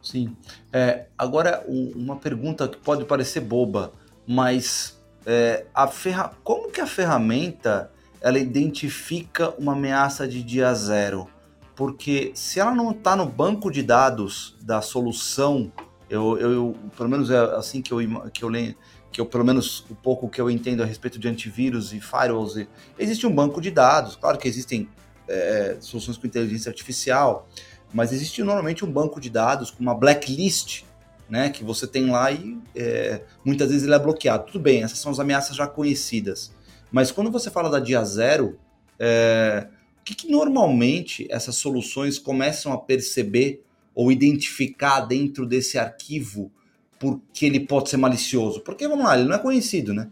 [0.03, 0.37] Sim.
[0.73, 3.93] É, agora, uma pergunta que pode parecer boba,
[4.27, 6.33] mas é, a ferra...
[6.43, 11.29] como que a ferramenta ela identifica uma ameaça de dia zero?
[11.77, 15.71] Porque se ela não está no banco de dados da solução
[16.13, 17.99] eu, eu, pelo menos é assim que eu,
[18.31, 18.77] que eu leio,
[19.11, 22.67] que eu, pelo menos o pouco que eu entendo a respeito de antivírus e firewalls,
[22.99, 24.15] existe um banco de dados.
[24.17, 24.87] Claro que existem
[25.29, 27.49] é, soluções com inteligência artificial,
[27.93, 30.85] mas existe normalmente um banco de dados com uma blacklist,
[31.29, 34.47] né, que você tem lá e é, muitas vezes ele é bloqueado.
[34.47, 36.53] Tudo bem, essas são as ameaças já conhecidas.
[36.91, 38.59] Mas quando você fala da dia zero,
[38.99, 39.67] é,
[40.01, 46.51] o que, que normalmente essas soluções começam a perceber ou identificar dentro desse arquivo
[46.99, 48.61] porque ele pode ser malicioso?
[48.61, 50.11] Porque, vamos lá, ele não é conhecido, né?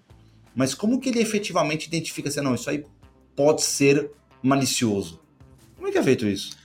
[0.54, 2.84] Mas como que ele efetivamente identifica se não, isso aí
[3.36, 4.10] pode ser
[4.42, 5.20] malicioso?
[5.76, 6.56] Como é que é feito isso?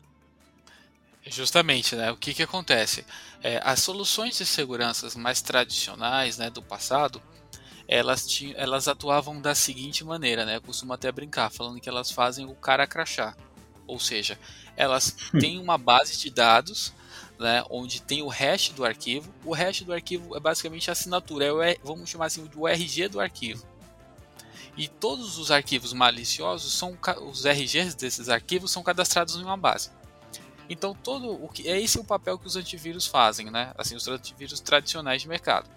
[1.27, 2.11] Justamente, né?
[2.11, 3.03] O que, que acontece?
[3.41, 7.21] É, as soluções de segurança mais tradicionais né, do passado,
[7.87, 10.57] elas, tinham, elas atuavam da seguinte maneira, né?
[10.57, 13.35] Eu costumo até brincar, falando que elas fazem o cara crachar.
[13.87, 14.39] Ou seja,
[14.75, 15.39] elas hum.
[15.39, 16.93] têm uma base de dados
[17.39, 19.33] né, onde tem o hash do arquivo.
[19.43, 23.07] O hash do arquivo é basicamente a assinatura, é o, vamos chamar assim, o RG
[23.07, 23.65] do arquivo.
[24.77, 29.89] E todos os arquivos maliciosos são os RGs desses arquivos são cadastrados em uma base.
[30.69, 33.71] Então todo o que é esse o papel que os antivírus fazem, né?
[33.77, 35.69] Assim, os antivírus tradicionais de mercado.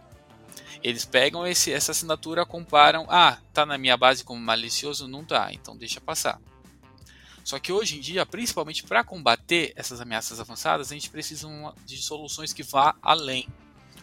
[0.82, 5.52] Eles pegam esse, essa assinatura, comparam, ah, tá na minha base como malicioso, não tá,
[5.52, 6.40] então deixa passar.
[7.44, 11.48] Só que hoje em dia, principalmente para combater essas ameaças avançadas, a gente precisa
[11.84, 13.48] de soluções que vá além.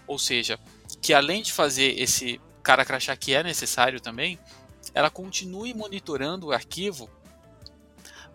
[0.08, 0.60] Ou seja,
[1.02, 4.40] que além de fazer esse cara crachá que é necessário também,
[4.96, 7.10] ela continue monitorando o arquivo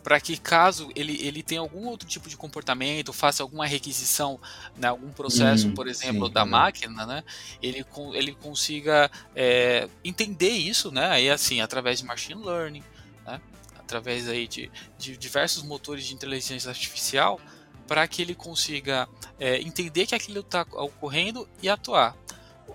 [0.02, 4.40] para que caso ele, ele tenha algum outro tipo de comportamento, faça alguma requisição,
[4.76, 7.24] né, algum processo, hum, por exemplo, sim, da máquina, né,
[7.62, 12.82] ele, ele consiga é, entender isso, né, aí assim, através de machine learning,
[13.26, 13.40] né,
[13.78, 17.38] através aí de, de diversos motores de inteligência artificial,
[17.86, 22.16] para que ele consiga é, entender que aquilo está ocorrendo e atuar.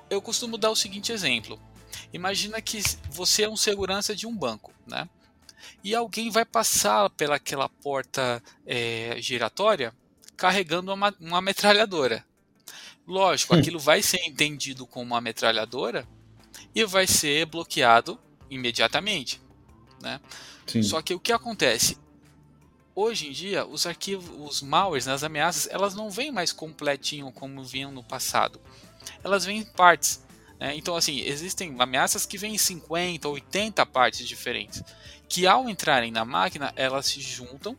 [0.10, 1.58] Eu costumo dar o seguinte exemplo.
[2.16, 5.10] Imagina que você é um segurança de um banco, né?
[5.84, 9.94] E alguém vai passar pelaquela porta é, giratória
[10.38, 12.26] carregando uma, uma metralhadora.
[13.06, 13.60] Lógico, hum.
[13.60, 16.08] aquilo vai ser entendido como uma metralhadora
[16.74, 18.18] e vai ser bloqueado
[18.50, 19.42] imediatamente.
[20.02, 20.22] Né?
[20.84, 21.98] Só que o que acontece?
[22.96, 27.30] Hoje em dia, os arquivos, os malwares, né, as ameaças, elas não vêm mais completinho
[27.34, 28.62] como vinham no passado.
[29.22, 30.25] Elas vêm em partes.
[30.66, 30.76] Né?
[30.76, 34.82] Então, assim, existem ameaças que vêm em 50, 80 partes diferentes,
[35.30, 37.78] que ao entrarem na máquina, elas se juntam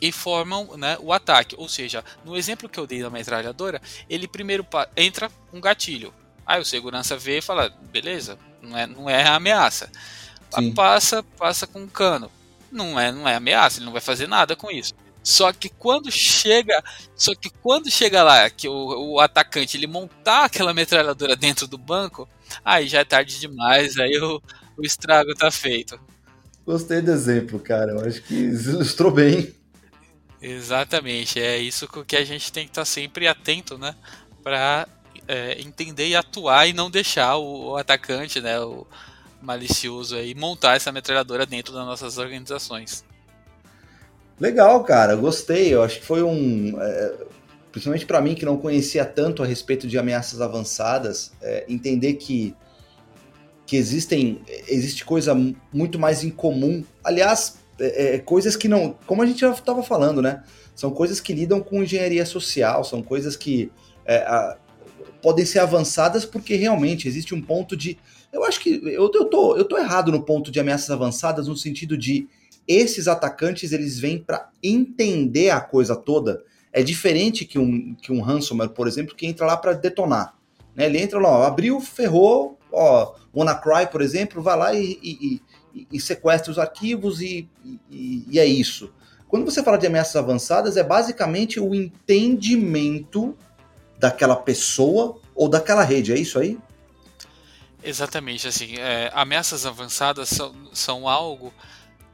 [0.00, 1.56] e formam né, o ataque.
[1.58, 4.64] Ou seja, no exemplo que eu dei da metralhadora, ele primeiro
[4.96, 6.14] entra com um gatilho.
[6.46, 9.90] Aí o segurança vê e fala, beleza, não é, não é ameaça.
[10.54, 10.72] Sim.
[10.72, 12.30] Passa, passa com um cano.
[12.70, 14.94] Não é, não é ameaça, ele não vai fazer nada com isso.
[15.24, 16.84] Só que quando chega,
[17.16, 21.78] só que quando chega lá que o, o atacante ele montar aquela metralhadora dentro do
[21.78, 22.28] banco,
[22.62, 24.40] aí já é tarde demais, aí o,
[24.76, 25.98] o estrago tá feito.
[26.66, 27.92] Gostei do exemplo, cara.
[27.92, 29.54] Eu acho que ilustrou bem.
[30.42, 33.94] Exatamente, é isso que a gente tem que estar tá sempre atento, né?
[34.42, 34.86] Para
[35.26, 38.60] é, entender e atuar e não deixar o, o atacante, né?
[38.60, 38.86] O
[39.40, 43.04] malicioso aí montar essa metralhadora dentro das nossas organizações.
[44.38, 45.72] Legal, cara, gostei.
[45.72, 46.80] Eu acho que foi um.
[46.80, 47.14] É,
[47.70, 52.54] principalmente para mim que não conhecia tanto a respeito de ameaças avançadas, é, entender que,
[53.66, 55.34] que existem existe coisa
[55.72, 56.84] muito mais incomum.
[57.02, 58.96] Aliás, é, é coisas que não.
[59.06, 60.42] Como a gente já estava falando, né?
[60.74, 63.70] São coisas que lidam com engenharia social, são coisas que
[64.04, 64.56] é, a,
[65.22, 67.96] podem ser avançadas porque realmente existe um ponto de.
[68.32, 71.56] Eu acho que eu, eu, tô, eu tô errado no ponto de ameaças avançadas, no
[71.56, 72.28] sentido de
[72.66, 76.42] esses atacantes eles vêm para entender a coisa toda.
[76.72, 80.34] É diferente que um, que um ransomware, por exemplo, que entra lá para detonar.
[80.74, 80.86] Né?
[80.86, 85.40] Ele entra lá, ó, abriu, ferrou, ó, WannaCry, por exemplo, vai lá e, e,
[85.74, 87.48] e, e sequestra os arquivos e,
[87.90, 88.92] e é isso.
[89.28, 93.36] Quando você fala de ameaças avançadas, é basicamente o entendimento
[93.98, 96.58] daquela pessoa ou daquela rede, é isso aí?
[97.82, 101.52] Exatamente, assim, é, ameaças avançadas são, são algo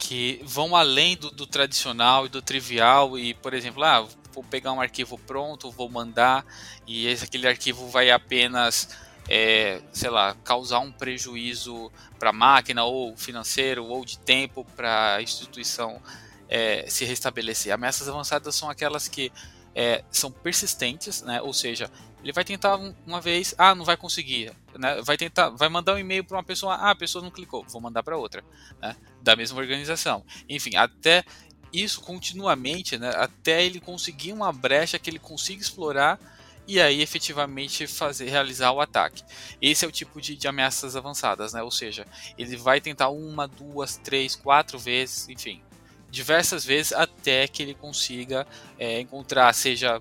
[0.01, 4.73] que vão além do, do, tradicional e do trivial e, por exemplo, ah, vou pegar
[4.73, 6.45] um arquivo pronto, vou mandar
[6.87, 8.89] e esse, aquele arquivo vai apenas,
[9.29, 15.17] é, sei lá, causar um prejuízo para a máquina ou financeiro ou de tempo para
[15.17, 16.01] a instituição
[16.49, 17.73] é, se restabelecer.
[17.73, 19.31] Ameaças avançadas são aquelas que
[19.75, 21.43] é, são persistentes, né?
[21.43, 21.91] ou seja,
[22.23, 25.01] ele vai tentar uma vez, ah, não vai conseguir, né?
[25.03, 27.81] vai tentar, vai mandar um e-mail para uma pessoa, ah, a pessoa não clicou, vou
[27.81, 28.45] mandar para outra,
[28.81, 28.97] né?
[29.23, 30.25] da mesma organização.
[30.49, 31.25] Enfim, até
[31.73, 33.11] isso continuamente, né?
[33.17, 36.19] até ele conseguir uma brecha que ele consiga explorar
[36.67, 39.25] e aí efetivamente fazer realizar o ataque.
[39.61, 41.63] Esse é o tipo de, de ameaças avançadas, né?
[41.65, 42.07] Ou seja,
[42.39, 45.61] ele vai tentar uma, duas, três, quatro vezes, enfim,
[46.11, 48.47] diversas vezes até que ele consiga
[48.79, 50.01] é, encontrar, seja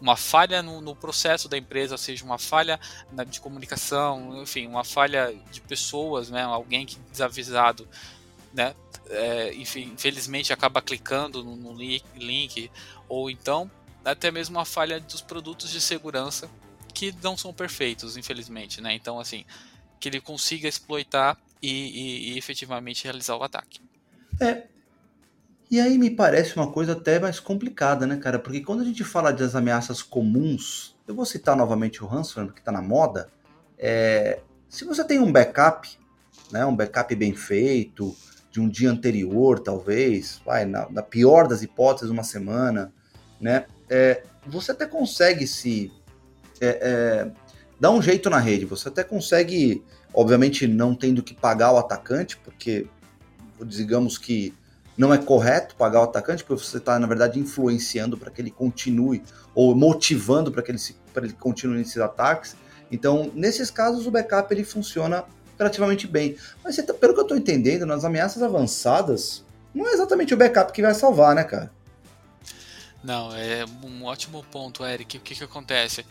[0.00, 2.80] uma falha no, no, processo da empresa, seja uma falha
[3.12, 7.86] na, de comunicação, enfim, uma falha de pessoas, né, alguém que desavisado,
[8.52, 8.74] né,
[9.08, 12.70] é, enfim, infelizmente acaba clicando no, no link, link,
[13.08, 13.70] ou então
[14.04, 16.50] até mesmo uma falha dos produtos de segurança
[16.94, 19.44] que não são perfeitos, infelizmente, né, então assim,
[19.98, 23.80] que ele consiga exploitar e, e, e efetivamente realizar o ataque.
[24.40, 24.66] É,
[25.70, 28.40] e aí me parece uma coisa até mais complicada, né, cara?
[28.40, 32.58] Porque quando a gente fala das ameaças comuns, eu vou citar novamente o ransomware, que
[32.58, 33.28] está na moda.
[33.78, 35.88] É, se você tem um backup,
[36.50, 38.16] né, um backup bem feito,
[38.50, 42.92] de um dia anterior, talvez, vai, na, na pior das hipóteses, uma semana,
[43.40, 43.66] né?
[43.88, 45.92] É, você até consegue se
[46.60, 47.30] é, é,
[47.78, 48.64] dar um jeito na rede.
[48.64, 52.88] Você até consegue, obviamente, não tendo que pagar o atacante, porque
[53.64, 54.52] digamos que
[55.00, 58.50] não é correto pagar o atacante, porque você está, na verdade, influenciando para que ele
[58.50, 59.22] continue,
[59.54, 62.54] ou motivando para que ele, se, ele continue nesses ataques.
[62.92, 65.24] Então, nesses casos, o backup ele funciona
[65.58, 66.36] relativamente bem.
[66.62, 69.42] Mas, tá, pelo que eu estou entendendo, nas ameaças avançadas,
[69.74, 71.72] não é exatamente o backup que vai salvar, né, cara?
[73.02, 75.16] Não, é um ótimo ponto, Eric.
[75.16, 76.04] O que, que acontece?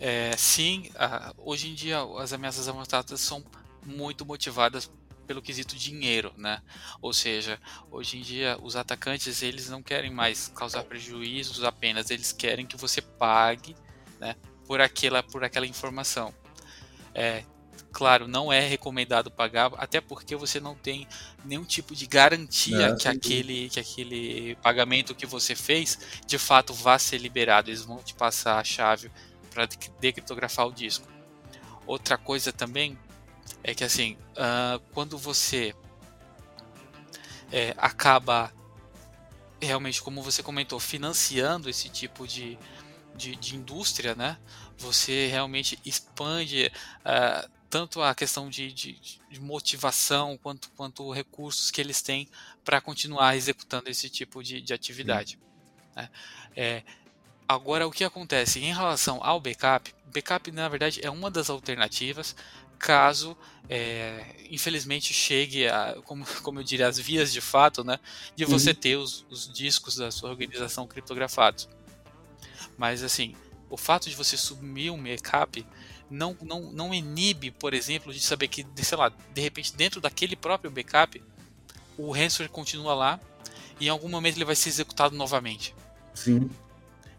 [0.00, 3.44] É, sim, a, hoje em dia as ameaças avançadas são
[3.86, 4.90] muito motivadas
[5.26, 6.60] pelo quesito dinheiro, né?
[7.00, 7.58] Ou seja,
[7.90, 12.76] hoje em dia os atacantes eles não querem mais causar prejuízos apenas, eles querem que
[12.76, 13.74] você pague,
[14.20, 16.34] né, por aquela por aquela informação.
[17.14, 17.44] É,
[17.92, 21.06] claro, não é recomendado pagar, até porque você não tem
[21.44, 26.98] nenhum tipo de garantia que aquele, que aquele pagamento que você fez de fato vá
[26.98, 27.70] ser liberado.
[27.70, 29.10] Eles vão te passar a chave
[29.50, 29.66] para
[30.00, 31.06] decriptografar o disco.
[31.86, 32.98] Outra coisa também
[33.62, 35.74] é que assim, uh, quando você
[37.50, 38.52] é, acaba
[39.60, 42.58] realmente, como você comentou, financiando esse tipo de,
[43.14, 44.38] de, de indústria, né?
[44.78, 48.98] Você realmente expande uh, tanto a questão de, de,
[49.30, 52.28] de, motivação quanto, quanto recursos que eles têm
[52.64, 55.38] para continuar executando esse tipo de, de atividade.
[55.94, 56.10] Né?
[56.56, 56.82] É,
[57.48, 59.94] agora, o que acontece em relação ao backup?
[60.12, 62.36] Backup, na verdade, é uma das alternativas
[62.78, 63.36] caso,
[63.68, 67.98] é, infelizmente, chegue a, como, como eu diria, as vias de fato, né,
[68.34, 68.76] de você uhum.
[68.76, 71.68] ter os, os discos da sua organização criptografados.
[72.76, 73.36] Mas, assim,
[73.70, 75.64] o fato de você subir um backup
[76.10, 80.36] não, não, não inibe, por exemplo, de saber que, sei lá, de repente dentro daquele
[80.36, 81.22] próprio backup,
[81.96, 83.20] o ransomware continua lá
[83.80, 85.74] e em algum momento ele vai ser executado novamente.
[86.14, 86.50] Sim.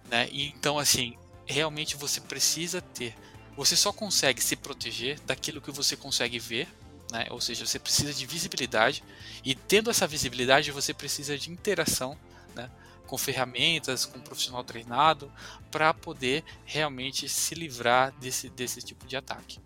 [0.10, 0.28] Né?
[0.32, 3.16] E, então, assim, realmente você precisa ter.
[3.56, 6.68] Você só consegue se proteger daquilo que você consegue ver,
[7.12, 7.28] né?
[7.30, 9.04] ou seja, você precisa de visibilidade,
[9.46, 12.18] e tendo essa visibilidade, você precisa de interação
[12.56, 12.70] né?
[13.06, 15.32] com ferramentas, com um profissional treinado,
[15.70, 19.60] para poder realmente se livrar desse, desse tipo de ataque.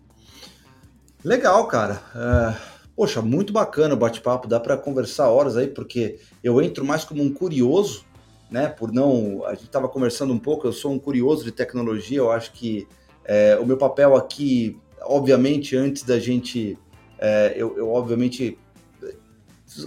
[1.24, 2.02] Legal, cara.
[2.14, 4.46] Uh, poxa, muito bacana o bate-papo.
[4.46, 8.04] Dá para conversar horas aí, porque eu entro mais como um curioso,
[8.50, 8.68] né?
[8.68, 9.44] Por não.
[9.44, 12.86] A gente estava conversando um pouco, eu sou um curioso de tecnologia, eu acho que
[13.24, 16.78] é, o meu papel aqui, obviamente, antes da gente.
[17.18, 18.56] É, eu, eu, obviamente,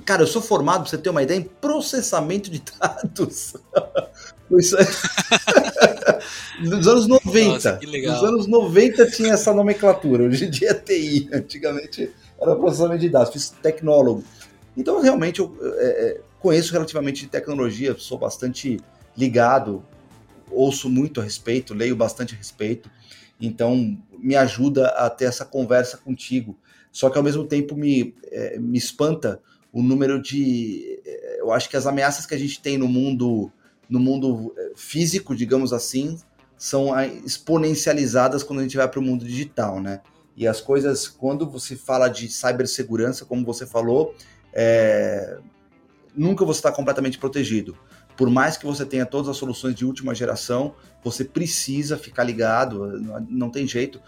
[0.05, 3.55] Cara, eu sou formado, pra você ter uma ideia, em processamento de dados.
[4.51, 4.85] Isso é...
[6.61, 7.47] Nos anos 90.
[7.47, 10.23] Nossa, Nos anos 90 tinha essa nomenclatura.
[10.23, 11.29] Hoje em dia é TI.
[11.33, 13.33] Antigamente era processamento de dados.
[13.33, 14.23] Fiz tecnólogo.
[14.77, 18.79] Então, realmente, eu é, é, conheço relativamente de tecnologia, sou bastante
[19.15, 19.85] ligado,
[20.49, 22.89] ouço muito a respeito, leio bastante a respeito.
[23.39, 26.57] Então, me ajuda a ter essa conversa contigo.
[26.91, 30.99] Só que, ao mesmo tempo, me, é, me espanta o número de.
[31.05, 33.51] Eh, eu acho que as ameaças que a gente tem no mundo,
[33.89, 36.19] no mundo eh, físico, digamos assim,
[36.57, 36.89] são
[37.25, 40.01] exponencializadas quando a gente vai para o mundo digital, né?
[40.35, 44.15] E as coisas, quando você fala de cibersegurança, como você falou,
[44.53, 45.39] é...
[46.15, 47.77] nunca você está completamente protegido.
[48.17, 52.99] Por mais que você tenha todas as soluções de última geração, você precisa ficar ligado,
[53.29, 53.99] não tem jeito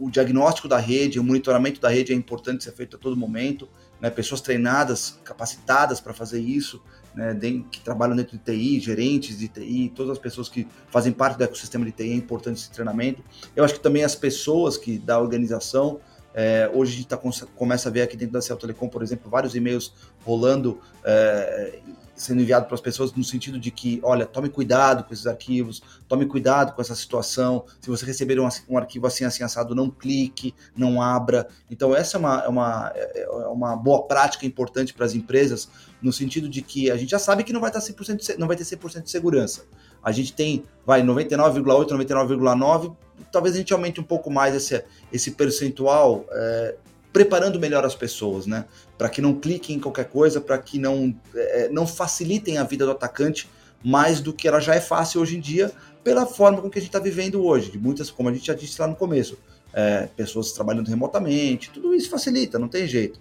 [0.00, 3.68] o diagnóstico da rede, o monitoramento da rede é importante ser feito a todo momento,
[4.00, 4.08] né?
[4.08, 6.82] pessoas treinadas, capacitadas para fazer isso,
[7.14, 7.38] né?
[7.70, 11.44] que trabalham dentro de TI, gerentes de TI, todas as pessoas que fazem parte do
[11.44, 13.22] ecossistema de TI, é importante esse treinamento.
[13.54, 16.00] Eu acho que também as pessoas que da organização,
[16.34, 17.20] é, hoje a gente tá,
[17.56, 19.92] começa a ver aqui dentro da Cell Telecom, por exemplo, vários e-mails
[20.24, 21.80] rolando é,
[22.20, 25.82] sendo enviado para as pessoas no sentido de que, olha, tome cuidado com esses arquivos,
[26.06, 27.64] tome cuidado com essa situação.
[27.80, 31.48] Se você receber um, um arquivo assim, assim, assado, não clique, não abra.
[31.70, 35.68] Então, essa é uma, é uma, é, é uma boa prática importante para as empresas,
[36.02, 38.56] no sentido de que a gente já sabe que não vai, estar 100%, não vai
[38.56, 39.64] ter 100% de segurança.
[40.02, 42.94] A gente tem, vai, 99,8, 99,9,
[43.30, 44.82] talvez a gente aumente um pouco mais esse,
[45.12, 46.74] esse percentual, é,
[47.12, 48.64] preparando melhor as pessoas, né?
[48.96, 52.84] Para que não cliquem em qualquer coisa, para que não, é, não facilitem a vida
[52.84, 53.48] do atacante
[53.82, 55.72] mais do que ela já é fácil hoje em dia,
[56.04, 58.54] pela forma com que a gente está vivendo hoje, de muitas, como a gente já
[58.54, 59.38] disse lá no começo,
[59.72, 63.20] é, pessoas trabalhando remotamente, tudo isso facilita, não tem jeito.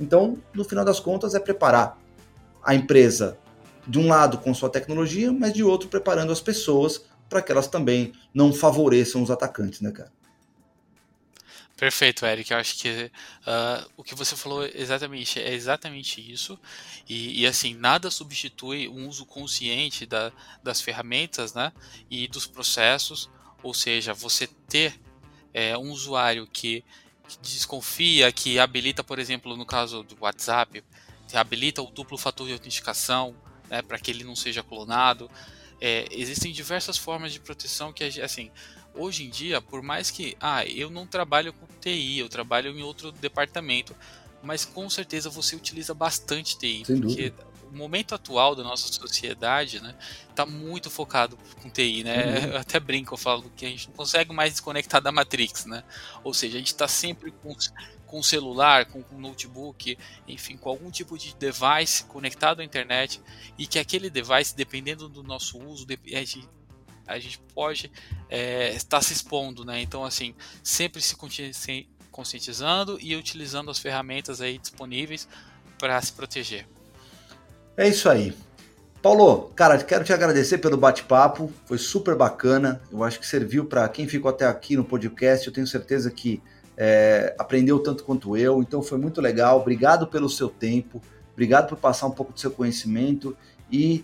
[0.00, 1.98] Então, no final das contas, é preparar
[2.62, 3.38] a empresa
[3.86, 7.68] de um lado com sua tecnologia, mas de outro preparando as pessoas para que elas
[7.68, 10.12] também não favoreçam os atacantes, né, cara?
[11.80, 12.50] Perfeito, Eric.
[12.50, 13.10] Eu acho que
[13.46, 16.60] uh, o que você falou exatamente é exatamente isso.
[17.08, 20.30] E, e, assim, nada substitui um uso consciente da,
[20.62, 21.72] das ferramentas né,
[22.10, 23.30] e dos processos.
[23.62, 25.00] Ou seja, você ter
[25.54, 26.84] é, um usuário que,
[27.26, 30.84] que, desconfia, que habilita, por exemplo, no caso do WhatsApp,
[31.32, 33.34] habilita o duplo fator de autenticação
[33.70, 35.30] né, para que ele não seja clonado.
[35.80, 38.50] É, existem diversas formas de proteção que, assim,
[38.94, 42.82] hoje em dia, por mais que, ah, eu não trabalho com TI, eu trabalho em
[42.82, 43.96] outro departamento,
[44.42, 47.46] mas com certeza você utiliza bastante TI, Sem porque dúvida.
[47.72, 49.94] o momento atual da nossa sociedade, né,
[50.34, 52.24] tá muito focado com TI, né?
[52.40, 52.44] Uhum.
[52.52, 55.84] Eu até brinco, eu falo que a gente não consegue mais desconectar da Matrix, né?
[56.24, 57.54] Ou seja, a gente está sempre com
[58.10, 59.96] com celular, com, notebook,
[60.26, 63.22] enfim, com algum tipo de device conectado à internet
[63.56, 66.48] e que aquele device, dependendo do nosso uso, a gente,
[67.06, 67.88] a gente pode
[68.28, 69.80] é, estar se expondo, né?
[69.80, 71.14] Então, assim, sempre se
[72.10, 75.28] conscientizando e utilizando as ferramentas aí disponíveis
[75.78, 76.66] para se proteger.
[77.76, 78.34] É isso aí.
[79.00, 82.82] Paulo, cara, quero te agradecer pelo bate-papo, foi super bacana.
[82.90, 85.46] Eu acho que serviu para quem ficou até aqui no podcast.
[85.46, 86.42] Eu tenho certeza que
[86.82, 89.60] é, aprendeu tanto quanto eu, então foi muito legal.
[89.60, 91.02] Obrigado pelo seu tempo,
[91.34, 93.36] obrigado por passar um pouco do seu conhecimento
[93.70, 94.02] e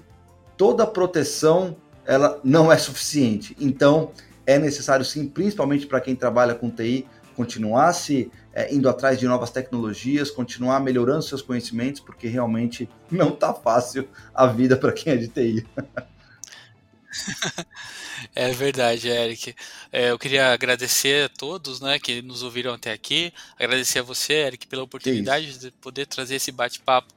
[0.58, 1.74] toda proteção
[2.04, 3.56] ela não é suficiente.
[3.58, 4.12] Então
[4.44, 9.26] é necessário sim, principalmente para quem trabalha com TI, continuar se é, indo atrás de
[9.26, 15.14] novas tecnologias, continuar melhorando seus conhecimentos, porque realmente não está fácil a vida para quem
[15.14, 15.66] é de TI.
[18.34, 19.54] É verdade, Eric.
[19.92, 23.32] É, eu queria agradecer a todos né, que nos ouviram até aqui.
[23.58, 27.14] Agradecer a você, Eric, pela oportunidade de poder trazer esse bate-papo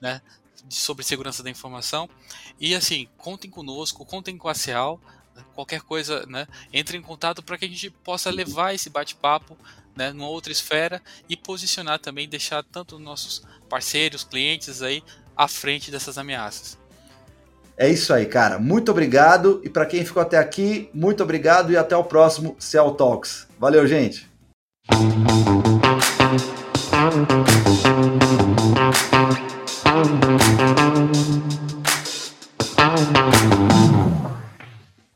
[0.00, 0.20] né,
[0.68, 2.08] sobre segurança da informação.
[2.60, 5.00] E assim, contem conosco, contem com a CEAL.
[5.54, 9.56] Qualquer coisa, né, entre em contato para que a gente possa levar esse bate-papo
[9.96, 15.02] né, numa outra esfera e posicionar também, deixar tanto nossos parceiros, clientes aí
[15.36, 16.81] à frente dessas ameaças.
[17.76, 18.58] É isso aí, cara.
[18.58, 19.60] Muito obrigado.
[19.64, 23.46] E para quem ficou até aqui, muito obrigado e até o próximo Cell Talks.
[23.58, 24.30] Valeu, gente.